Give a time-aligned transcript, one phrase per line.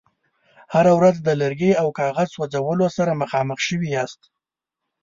[0.73, 4.21] هره ورځ د لرګي او کاغذ سوځولو سره مخامخ شوي یاست.